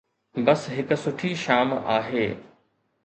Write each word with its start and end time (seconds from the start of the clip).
بس 0.45 0.61
هڪ 0.75 0.89
سٺي 1.03 1.31
شام 1.43 1.69
آهي. 1.97 2.27